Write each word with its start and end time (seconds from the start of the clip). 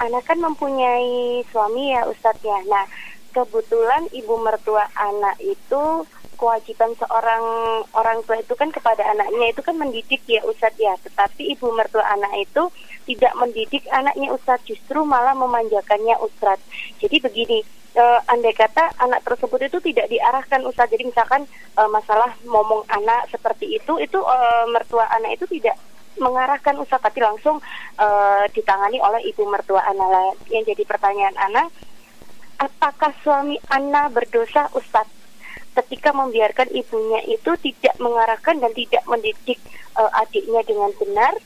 anak 0.00 0.24
kan 0.24 0.40
mempunyai 0.40 1.44
suami 1.52 1.92
ya 1.92 2.08
Ustadz 2.08 2.40
ya. 2.42 2.58
Nah, 2.66 2.88
kebetulan 3.36 4.08
ibu 4.16 4.40
mertua 4.40 4.88
anak 4.96 5.36
itu 5.38 6.08
kewajiban 6.40 6.96
seorang 6.96 7.44
orang 7.92 8.24
tua 8.24 8.40
itu 8.40 8.56
kan 8.56 8.72
kepada 8.72 9.04
anaknya 9.04 9.52
itu 9.52 9.60
kan 9.60 9.76
mendidik 9.76 10.24
ya 10.24 10.40
Ustadz 10.48 10.80
ya. 10.80 10.96
Tetapi 11.04 11.52
ibu 11.52 11.68
mertua 11.76 12.02
anak 12.08 12.32
itu 12.40 12.72
tidak 13.04 13.32
mendidik 13.36 13.84
anaknya 13.92 14.32
Ustadz, 14.32 14.64
justru 14.64 15.04
malah 15.04 15.36
memanjakannya 15.36 16.16
Ustadz. 16.24 16.64
Jadi 17.02 17.16
begini, 17.20 17.58
uh, 17.98 18.20
andai 18.30 18.54
kata 18.54 18.94
anak 19.02 19.26
tersebut 19.26 19.66
itu 19.66 19.78
tidak 19.92 20.06
diarahkan 20.08 20.64
Ustadz. 20.64 20.92
Jadi 20.94 21.10
misalkan 21.10 21.44
uh, 21.76 21.90
masalah 21.90 22.32
ngomong 22.46 22.86
anak 22.88 23.28
seperti 23.28 23.76
itu, 23.76 23.98
itu 23.98 24.18
uh, 24.22 24.64
mertua 24.70 25.10
anak 25.12 25.36
itu 25.36 25.60
tidak 25.60 25.76
mengarahkan 26.18 26.80
Ustadz, 26.82 27.06
tapi 27.06 27.22
langsung 27.22 27.62
uh, 28.00 28.44
ditangani 28.50 28.98
oleh 28.98 29.22
ibu 29.30 29.46
mertua 29.46 29.84
anak. 29.86 30.40
Yang 30.50 30.74
jadi 30.74 30.82
pertanyaan 30.88 31.36
anak, 31.38 31.68
apakah 32.58 33.14
suami 33.22 33.60
anak 33.70 34.10
berdosa 34.16 34.66
Ustadz? 34.74 35.20
ketika 35.70 36.10
membiarkan 36.10 36.66
ibunya 36.74 37.22
itu 37.30 37.54
tidak 37.62 37.94
mengarahkan 38.02 38.58
dan 38.58 38.72
tidak 38.74 39.02
mendidik 39.06 39.58
uh, 39.94 40.10
adiknya 40.18 40.66
dengan 40.66 40.90
benar 40.98 41.38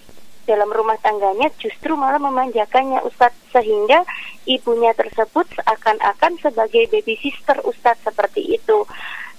dalam 0.44 0.68
rumah 0.72 0.96
tangganya 1.00 1.48
justru 1.56 1.96
malah 1.96 2.20
memanjakannya 2.20 3.00
Ustadz 3.04 3.36
sehingga 3.52 4.04
ibunya 4.44 4.92
tersebut 4.92 5.48
seakan-akan 5.56 6.36
sebagai 6.40 6.88
baby 6.92 7.16
sister 7.20 7.60
Ustadz 7.64 8.04
seperti 8.04 8.60
itu 8.60 8.84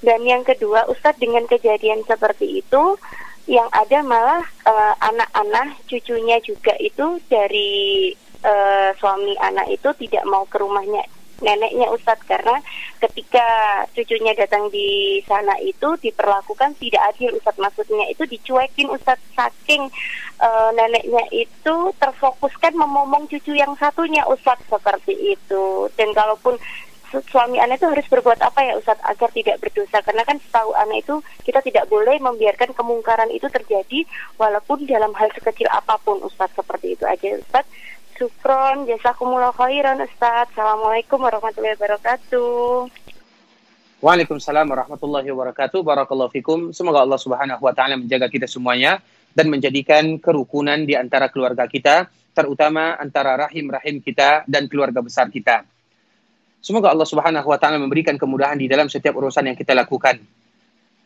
dan 0.02 0.22
yang 0.26 0.42
kedua 0.42 0.90
Ustadz 0.90 1.22
dengan 1.22 1.46
kejadian 1.46 2.06
seperti 2.06 2.62
itu 2.62 2.98
yang 3.46 3.70
ada 3.70 4.02
malah 4.02 4.42
eh, 4.66 4.94
anak-anak 5.06 5.68
uh, 5.78 5.82
cucunya 5.86 6.42
juga 6.42 6.74
itu 6.82 7.22
dari 7.30 8.10
uh, 8.42 8.90
suami 8.98 9.38
anak 9.38 9.70
itu 9.70 9.90
tidak 10.02 10.26
mau 10.26 10.50
ke 10.50 10.58
rumahnya 10.58 11.06
neneknya 11.46 11.92
Ustadz. 11.92 12.26
Karena 12.26 12.58
ketika 12.98 13.46
cucunya 13.94 14.34
datang 14.34 14.70
di 14.74 15.20
sana 15.30 15.54
itu 15.62 15.94
diperlakukan 16.02 16.74
tidak 16.82 17.02
adil 17.14 17.38
Ustadz. 17.38 17.62
Maksudnya 17.62 18.10
itu 18.10 18.24
dicuekin 18.26 18.90
Ustadz. 18.90 19.22
Saking 19.38 19.94
uh, 20.40 20.70
neneknya 20.74 21.24
itu 21.30 21.76
terfokuskan 22.02 22.74
memomong 22.74 23.28
cucu 23.30 23.54
yang 23.54 23.78
satunya 23.78 24.24
Ustadz. 24.26 24.66
Seperti 24.70 25.38
itu. 25.38 25.90
Dan 25.94 26.16
kalaupun 26.16 26.58
suami 27.32 27.58
anak 27.62 27.82
itu 27.82 27.88
harus 27.88 28.08
berbuat 28.10 28.40
apa 28.42 28.60
ya 28.66 28.74
Ustadz 28.78 29.06
agar 29.06 29.30
tidak 29.32 29.62
berdosa 29.62 30.02
karena 30.02 30.24
kan 30.26 30.38
setahu 30.42 30.72
anak 30.74 31.06
itu 31.06 31.16
kita 31.46 31.60
tidak 31.62 31.86
boleh 31.88 32.18
membiarkan 32.18 32.74
kemungkaran 32.74 33.30
itu 33.30 33.46
terjadi 33.48 34.04
walaupun 34.36 34.84
dalam 34.90 35.14
hal 35.14 35.30
sekecil 35.34 35.70
apa 35.72 35.98
pun 36.02 36.20
Ustadz 36.26 36.58
seperti 36.58 36.98
itu 36.98 37.04
aja 37.06 37.40
Ustadz 37.40 37.70
Sukron, 38.16 38.88
jazakumullah 38.88 39.52
khairan 39.52 40.00
Ustaz. 40.00 40.48
Assalamualaikum 40.56 41.20
warahmatullahi 41.20 41.76
wabarakatuh. 41.76 42.88
Waalaikumsalam 44.00 44.72
warahmatullahi 44.72 45.28
wabarakatuh. 45.36 45.84
Barakallahu 45.84 46.32
fikum. 46.32 46.72
Semoga 46.72 47.04
Allah 47.04 47.20
Subhanahu 47.20 47.60
wa 47.60 47.76
taala 47.76 48.00
menjaga 48.00 48.32
kita 48.32 48.48
semuanya 48.48 49.04
dan 49.36 49.52
menjadikan 49.52 50.16
kerukunan 50.24 50.88
di 50.88 50.96
antara 50.96 51.28
keluarga 51.28 51.68
kita, 51.68 52.08
terutama 52.32 52.96
antara 52.96 53.52
rahim-rahim 53.52 54.00
kita 54.00 54.48
dan 54.48 54.72
keluarga 54.72 55.04
besar 55.04 55.28
kita. 55.28 55.68
Semoga 56.66 56.90
Allah 56.90 57.06
Subhanahu 57.06 57.46
wa 57.46 57.62
taala 57.62 57.78
memberikan 57.78 58.18
kemudahan 58.18 58.58
di 58.58 58.66
dalam 58.66 58.90
setiap 58.90 59.14
urusan 59.22 59.46
yang 59.46 59.54
kita 59.54 59.78
lakukan. 59.78 60.18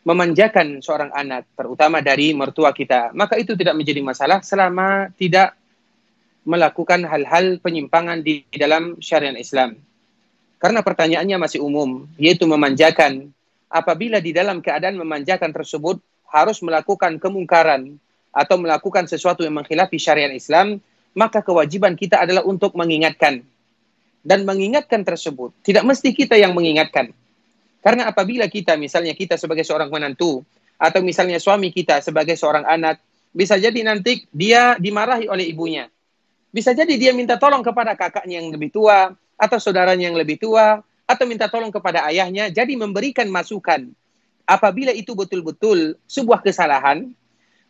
Memanjakan 0.08 0.80
seorang 0.80 1.12
anak, 1.12 1.44
terutama 1.52 2.00
dari 2.00 2.32
mertua 2.32 2.72
kita, 2.72 3.12
maka 3.12 3.36
itu 3.36 3.52
tidak 3.52 3.76
menjadi 3.76 4.00
masalah 4.00 4.40
selama 4.40 5.12
tidak 5.20 5.52
melakukan 6.48 7.04
hal-hal 7.04 7.60
penyimpangan 7.60 8.24
di 8.24 8.40
dalam 8.56 8.96
syariat 9.04 9.36
Islam. 9.36 9.76
Karena 10.56 10.80
pertanyaannya 10.80 11.36
masih 11.36 11.60
umum, 11.60 12.08
yaitu 12.16 12.48
memanjakan. 12.48 13.28
Apabila 13.68 14.16
di 14.16 14.32
dalam 14.32 14.64
keadaan 14.64 14.96
memanjakan 14.96 15.52
tersebut 15.52 16.00
harus 16.32 16.64
melakukan 16.64 17.20
kemungkaran 17.20 18.00
atau 18.32 18.56
melakukan 18.56 19.04
sesuatu 19.04 19.44
yang 19.44 19.60
mengkhilafi 19.60 20.00
syariat 20.00 20.32
Islam, 20.32 20.80
maka 21.12 21.44
kewajiban 21.44 22.00
kita 22.00 22.16
adalah 22.24 22.48
untuk 22.48 22.72
mengingatkan. 22.72 23.44
Dan 24.20 24.44
mengingatkan 24.44 25.00
tersebut 25.00 25.56
tidak 25.64 25.84
mesti 25.88 26.12
kita 26.12 26.36
yang 26.36 26.52
mengingatkan. 26.52 27.12
Karena 27.80 28.12
apabila 28.12 28.44
kita, 28.52 28.76
misalnya 28.76 29.16
kita 29.16 29.40
sebagai 29.40 29.64
seorang 29.64 29.88
menantu, 29.88 30.44
atau 30.76 31.00
misalnya 31.00 31.40
suami 31.40 31.72
kita 31.72 32.04
sebagai 32.04 32.36
seorang 32.36 32.68
anak, 32.68 33.00
bisa 33.32 33.56
jadi 33.56 33.80
nanti 33.80 34.28
dia 34.28 34.76
dimarahi 34.76 35.24
oleh 35.24 35.48
ibunya 35.48 35.88
bisa 36.50 36.74
jadi 36.74 36.98
dia 36.98 37.14
minta 37.14 37.38
tolong 37.38 37.62
kepada 37.62 37.94
kakaknya 37.94 38.42
yang 38.42 38.50
lebih 38.50 38.74
tua, 38.74 39.14
atau 39.38 39.58
saudaranya 39.62 40.10
yang 40.10 40.18
lebih 40.18 40.36
tua, 40.36 40.82
atau 41.06 41.24
minta 41.24 41.46
tolong 41.46 41.70
kepada 41.70 42.04
ayahnya. 42.10 42.50
Jadi 42.50 42.74
memberikan 42.74 43.30
masukan. 43.30 43.86
Apabila 44.44 44.90
itu 44.90 45.14
betul-betul 45.14 45.94
sebuah 46.10 46.42
kesalahan, 46.42 47.06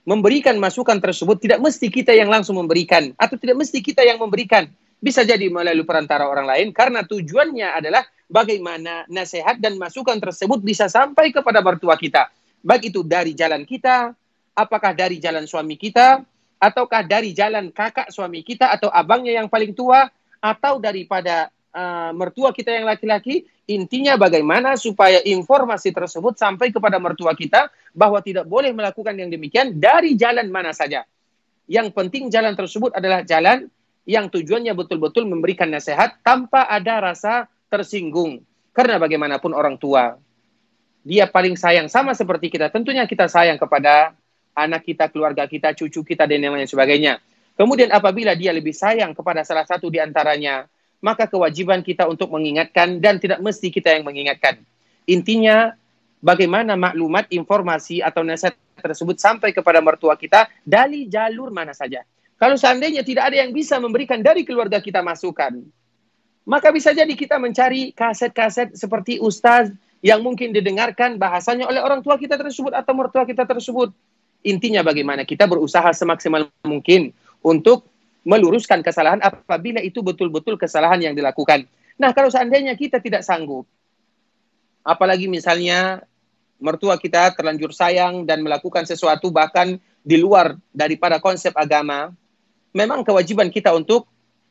memberikan 0.09 0.57
masukan 0.57 0.97
tersebut 0.97 1.37
tidak 1.45 1.61
mesti 1.61 1.93
kita 1.93 2.17
yang 2.17 2.33
langsung 2.33 2.57
memberikan, 2.57 3.13
atau 3.21 3.37
tidak 3.37 3.61
mesti 3.61 3.85
kita 3.85 4.01
yang 4.01 4.17
memberikan. 4.17 4.73
Bisa 5.01 5.25
jadi 5.25 5.49
melalui 5.49 5.89
perantara 5.89 6.29
orang 6.29 6.45
lain, 6.45 6.69
karena 6.77 7.01
tujuannya 7.03 7.73
adalah 7.73 8.05
bagaimana 8.29 9.09
nasihat 9.09 9.57
dan 9.57 9.81
masukan 9.81 10.21
tersebut 10.21 10.61
bisa 10.61 10.93
sampai 10.93 11.33
kepada 11.33 11.65
mertua 11.65 11.97
kita. 11.97 12.29
Baik 12.61 12.93
itu 12.93 13.01
dari 13.01 13.33
jalan 13.33 13.65
kita, 13.65 14.13
apakah 14.53 14.93
dari 14.93 15.17
jalan 15.17 15.49
suami 15.49 15.81
kita, 15.81 16.21
ataukah 16.61 17.01
dari 17.09 17.33
jalan 17.33 17.73
kakak 17.73 18.13
suami 18.13 18.45
kita 18.45 18.69
atau 18.69 18.93
abangnya 18.93 19.41
yang 19.41 19.49
paling 19.49 19.73
tua 19.73 20.05
atau 20.37 20.77
daripada 20.77 21.49
uh, 21.73 22.13
mertua 22.13 22.53
kita 22.53 22.77
yang 22.77 22.85
laki-laki 22.85 23.49
intinya 23.65 24.21
bagaimana 24.21 24.77
supaya 24.77 25.25
informasi 25.25 25.95
tersebut 25.95 26.37
sampai 26.37 26.69
kepada 26.69 27.01
mertua 27.01 27.33
kita 27.33 27.73
bahwa 27.97 28.21
tidak 28.21 28.45
boleh 28.45 28.77
melakukan 28.77 29.17
yang 29.17 29.33
demikian 29.33 29.81
dari 29.81 30.19
jalan 30.21 30.53
mana 30.53 30.77
saja 30.77 31.09
yang 31.71 31.89
penting 31.95 32.29
jalan 32.29 32.53
tersebut 32.53 32.93
adalah 32.93 33.25
jalan 33.25 33.71
yang 34.11 34.27
tujuannya 34.27 34.75
betul-betul 34.75 35.31
memberikan 35.31 35.71
nasihat 35.71 36.19
tanpa 36.27 36.67
ada 36.67 36.99
rasa 36.99 37.47
tersinggung 37.71 38.43
karena 38.75 38.99
bagaimanapun 38.99 39.55
orang 39.55 39.79
tua 39.79 40.19
dia 41.07 41.31
paling 41.31 41.55
sayang 41.55 41.87
sama 41.87 42.11
seperti 42.19 42.51
kita 42.51 42.75
tentunya 42.75 43.07
kita 43.07 43.31
sayang 43.31 43.57
kepada 43.57 44.19
anak 44.55 44.87
kita, 44.87 45.09
keluarga 45.11 45.47
kita, 45.47 45.75
cucu 45.77 46.03
kita, 46.03 46.27
dan 46.27 46.41
yang 46.43 46.55
lain 46.57 46.69
sebagainya. 46.69 47.23
Kemudian 47.55 47.93
apabila 47.93 48.33
dia 48.33 48.53
lebih 48.53 48.73
sayang 48.73 49.13
kepada 49.13 49.45
salah 49.45 49.65
satu 49.69 49.93
di 49.93 50.01
antaranya, 50.01 50.67
maka 51.01 51.29
kewajiban 51.29 51.85
kita 51.85 52.09
untuk 52.09 52.33
mengingatkan 52.33 53.01
dan 53.01 53.21
tidak 53.21 53.41
mesti 53.41 53.69
kita 53.69 53.97
yang 53.97 54.05
mengingatkan. 54.05 54.61
Intinya, 55.09 55.77
bagaimana 56.21 56.77
maklumat, 56.77 57.29
informasi, 57.33 58.01
atau 58.01 58.25
nasihat 58.25 58.57
tersebut 58.81 59.17
sampai 59.21 59.53
kepada 59.53 59.81
mertua 59.85 60.17
kita 60.17 60.49
dari 60.65 61.09
jalur 61.09 61.53
mana 61.53 61.77
saja. 61.77 62.05
Kalau 62.41 62.57
seandainya 62.57 63.05
tidak 63.05 63.29
ada 63.29 63.37
yang 63.45 63.53
bisa 63.53 63.77
memberikan 63.77 64.25
dari 64.25 64.49
keluarga 64.49 64.81
kita 64.81 65.05
masukan, 65.05 65.61
maka 66.49 66.73
bisa 66.73 66.97
jadi 66.97 67.13
kita 67.13 67.37
mencari 67.37 67.93
kaset-kaset 67.93 68.73
seperti 68.73 69.21
ustaz 69.21 69.69
yang 70.01 70.25
mungkin 70.25 70.49
didengarkan 70.57 71.21
bahasanya 71.21 71.69
oleh 71.69 71.85
orang 71.85 72.01
tua 72.01 72.17
kita 72.17 72.41
tersebut 72.41 72.73
atau 72.73 72.97
mertua 72.97 73.29
kita 73.29 73.45
tersebut. 73.45 73.93
Intinya 74.41 74.81
bagaimana 74.81 75.29
kita 75.29 75.45
berusaha 75.45 75.93
semaksimal 75.93 76.49
mungkin 76.65 77.13
untuk 77.45 77.85
meluruskan 78.25 78.81
kesalahan 78.81 79.21
apabila 79.21 79.85
itu 79.85 80.01
betul-betul 80.01 80.57
kesalahan 80.57 81.01
yang 81.01 81.13
dilakukan. 81.13 81.69
Nah, 82.01 82.17
kalau 82.17 82.33
seandainya 82.33 82.73
kita 82.73 83.05
tidak 83.05 83.21
sanggup, 83.21 83.69
apalagi 84.81 85.29
misalnya 85.29 86.01
mertua 86.57 86.97
kita 86.97 87.37
terlanjur 87.37 87.77
sayang 87.77 88.25
dan 88.25 88.41
melakukan 88.41 88.89
sesuatu 88.89 89.29
bahkan 89.29 89.77
di 90.01 90.17
luar 90.17 90.57
daripada 90.73 91.21
konsep 91.21 91.53
agama, 91.53 92.17
memang 92.75 93.03
kewajiban 93.03 93.51
kita 93.51 93.75
untuk 93.75 94.07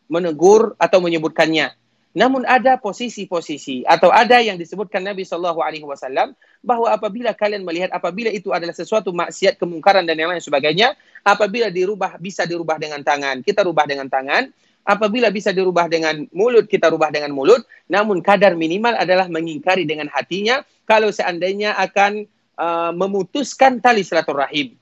menegur 0.09 0.74
atau 0.81 1.00
menyebutkannya. 1.00 1.72
Namun 2.09 2.41
ada 2.49 2.73
posisi-posisi 2.82 3.85
atau 3.85 4.09
ada 4.09 4.41
yang 4.41 4.58
disebutkan 4.58 5.05
Nabi 5.05 5.22
Shallallahu 5.22 5.61
Alaihi 5.61 5.85
Wasallam 5.85 6.34
bahwa 6.66 6.90
apabila 6.90 7.38
kalian 7.38 7.61
melihat 7.61 7.93
apabila 7.93 8.34
itu 8.34 8.49
adalah 8.49 8.73
sesuatu 8.73 9.14
maksiat 9.14 9.61
kemungkaran 9.61 10.09
dan 10.09 10.17
yang 10.17 10.34
lain 10.34 10.41
sebagainya, 10.41 10.97
apabila 11.22 11.70
dirubah 11.70 12.17
bisa 12.17 12.49
dirubah 12.49 12.82
dengan 12.82 13.05
tangan, 13.05 13.46
kita 13.46 13.61
rubah 13.61 13.85
dengan 13.85 14.09
tangan. 14.09 14.49
Apabila 14.90 15.29
bisa 15.29 15.53
dirubah 15.53 15.85
dengan 15.85 16.26
mulut, 16.34 16.66
kita 16.66 16.90
rubah 16.90 17.14
dengan 17.14 17.29
mulut. 17.29 17.61
Namun 17.85 18.26
kadar 18.26 18.58
minimal 18.58 18.97
adalah 18.97 19.29
mengingkari 19.29 19.85
dengan 19.85 20.09
hatinya 20.09 20.66
kalau 20.90 21.14
seandainya 21.14 21.78
akan 21.78 22.26
uh, 22.58 22.90
memutuskan 22.97 23.78
tali 23.78 24.02
silaturahim. 24.02 24.73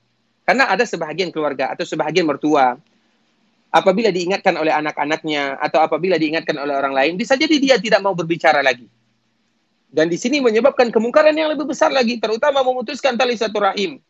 Karena 0.48 0.64
ada 0.64 0.88
sebahagian 0.88 1.28
keluarga 1.28 1.76
atau 1.76 1.84
sebahagian 1.84 2.24
mertua 2.24 2.80
apabila 3.68 4.08
diingatkan 4.08 4.56
oleh 4.56 4.72
anak-anaknya 4.72 5.60
atau 5.60 5.84
apabila 5.84 6.16
diingatkan 6.16 6.56
oleh 6.56 6.74
orang 6.74 6.94
lain, 6.96 7.12
bisa 7.20 7.36
jadi 7.36 7.56
dia 7.60 7.76
tidak 7.76 8.00
mau 8.00 8.16
berbicara 8.16 8.64
lagi. 8.64 8.88
Dan 9.88 10.12
di 10.12 10.20
sini 10.20 10.44
menyebabkan 10.44 10.92
kemungkaran 10.92 11.32
yang 11.32 11.48
lebih 11.52 11.64
besar 11.64 11.88
lagi, 11.88 12.20
terutama 12.20 12.60
memutuskan 12.60 13.16
tali 13.16 13.36
satu 13.36 13.56
rahim. 13.60 14.00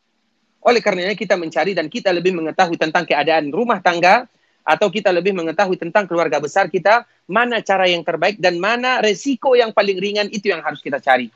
Oleh 0.58 0.82
karenanya 0.82 1.14
kita 1.14 1.38
mencari 1.38 1.70
dan 1.70 1.86
kita 1.86 2.10
lebih 2.10 2.34
mengetahui 2.34 2.74
tentang 2.74 3.06
keadaan 3.06 3.54
rumah 3.54 3.78
tangga 3.78 4.26
atau 4.66 4.90
kita 4.90 5.14
lebih 5.14 5.32
mengetahui 5.38 5.78
tentang 5.78 6.10
keluarga 6.10 6.42
besar 6.42 6.66
kita, 6.66 7.06
mana 7.30 7.62
cara 7.62 7.86
yang 7.86 8.02
terbaik 8.02 8.42
dan 8.42 8.58
mana 8.58 8.98
resiko 8.98 9.54
yang 9.54 9.70
paling 9.70 9.96
ringan 10.02 10.26
itu 10.34 10.50
yang 10.50 10.60
harus 10.66 10.82
kita 10.82 10.98
cari. 10.98 11.30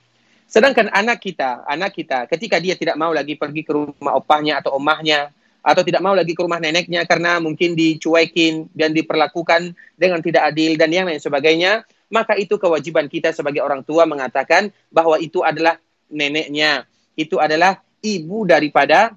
Sedangkan 0.50 0.92
anak 0.92 1.22
kita, 1.22 1.64
anak 1.64 1.96
kita 1.96 2.28
ketika 2.28 2.60
dia 2.60 2.76
tidak 2.76 2.98
mau 2.98 3.08
lagi 3.14 3.38
pergi 3.40 3.62
ke 3.64 3.72
rumah 3.72 4.18
opahnya 4.20 4.60
atau 4.60 4.76
omahnya 4.76 5.32
atau 5.62 5.82
tidak 5.86 6.02
mau 6.02 6.12
lagi 6.12 6.34
ke 6.34 6.42
rumah 6.42 6.58
neneknya 6.58 7.06
karena 7.06 7.38
mungkin 7.38 7.78
dicuekin 7.78 8.66
dan 8.74 8.90
diperlakukan 8.90 9.78
dengan 9.94 10.18
tidak 10.18 10.50
adil 10.50 10.74
dan 10.74 10.90
yang 10.90 11.06
lain 11.06 11.22
sebagainya, 11.22 11.86
maka 12.10 12.34
itu 12.34 12.58
kewajiban 12.58 13.06
kita 13.06 13.30
sebagai 13.30 13.62
orang 13.62 13.86
tua 13.86 14.04
mengatakan 14.04 14.74
bahwa 14.90 15.16
itu 15.22 15.40
adalah 15.46 15.78
neneknya, 16.10 16.84
itu 17.14 17.38
adalah 17.38 17.80
ibu 18.02 18.44
daripada 18.44 19.14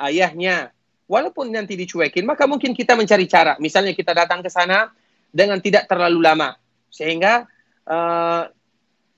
ayahnya. 0.00 0.72
Walaupun 1.08 1.48
nanti 1.48 1.72
dicuekin, 1.72 2.28
maka 2.28 2.44
mungkin 2.44 2.76
kita 2.76 2.92
mencari 2.92 3.24
cara. 3.24 3.56
Misalnya 3.56 3.96
kita 3.96 4.12
datang 4.12 4.44
ke 4.44 4.52
sana 4.52 4.92
dengan 5.32 5.56
tidak 5.56 5.88
terlalu 5.88 6.20
lama. 6.20 6.52
Sehingga 6.92 7.48
uh, 7.88 8.44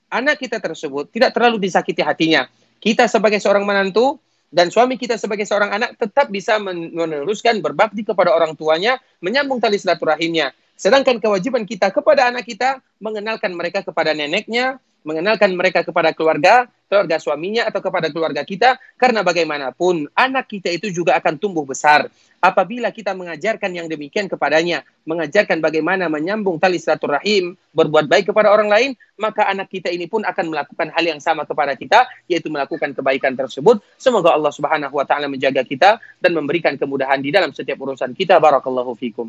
anak 0.07 0.39
kita 0.39 0.63
tersebut 0.63 1.11
tidak 1.11 1.35
terlalu 1.35 1.59
disakiti 1.59 2.03
hatinya. 2.03 2.47
Kita 2.79 3.11
sebagai 3.11 3.43
seorang 3.43 3.67
menantu 3.67 4.23
dan 4.51 4.67
suami 4.69 4.99
kita 4.99 5.15
sebagai 5.15 5.47
seorang 5.47 5.71
anak 5.71 5.95
tetap 5.95 6.27
bisa 6.27 6.59
meneruskan 6.59 7.63
berbakti 7.63 8.03
kepada 8.03 8.35
orang 8.35 8.59
tuanya, 8.59 8.99
menyambung 9.23 9.63
tali 9.63 9.79
silaturahimnya. 9.79 10.51
Sedangkan 10.75 11.23
kewajiban 11.23 11.63
kita 11.63 11.95
kepada 11.95 12.35
anak 12.35 12.51
kita 12.51 12.83
mengenalkan 12.99 13.55
mereka 13.55 13.87
kepada 13.87 14.11
neneknya, 14.11 14.83
mengenalkan 15.07 15.55
mereka 15.55 15.87
kepada 15.87 16.11
keluarga, 16.11 16.67
keluarga 16.91 17.23
suaminya 17.23 17.71
atau 17.71 17.79
kepada 17.79 18.11
keluarga 18.11 18.43
kita 18.43 18.75
karena 18.99 19.23
bagaimanapun 19.23 20.11
anak 20.19 20.51
kita 20.51 20.75
itu 20.75 20.91
juga 20.91 21.15
akan 21.15 21.39
tumbuh 21.39 21.63
besar 21.63 22.11
apabila 22.41 22.89
kita 22.89 23.13
mengajarkan 23.13 23.69
yang 23.71 23.87
demikian 23.87 24.27
kepadanya, 24.27 24.83
mengajarkan 25.05 25.61
bagaimana 25.61 26.09
menyambung 26.09 26.57
tali 26.57 26.81
silaturahim, 26.81 27.55
berbuat 27.77 28.09
baik 28.09 28.33
kepada 28.33 28.49
orang 28.51 28.73
lain, 28.73 28.91
maka 29.21 29.47
anak 29.47 29.69
kita 29.69 29.93
ini 29.93 30.09
pun 30.09 30.25
akan 30.25 30.49
melakukan 30.49 30.89
hal 30.91 31.05
yang 31.05 31.21
sama 31.21 31.45
kepada 31.45 31.77
kita, 31.77 32.09
yaitu 32.27 32.49
melakukan 32.49 32.97
kebaikan 32.97 33.37
tersebut. 33.37 33.85
Semoga 34.01 34.33
Allah 34.33 34.51
Subhanahu 34.51 34.97
wa 34.97 35.05
taala 35.05 35.29
menjaga 35.29 35.63
kita 35.63 36.01
dan 36.19 36.33
memberikan 36.33 36.75
kemudahan 36.81 37.21
di 37.21 37.31
dalam 37.31 37.53
setiap 37.53 37.77
urusan 37.85 38.17
kita. 38.17 38.41
Barakallahu 38.41 38.97
fikum. 38.97 39.29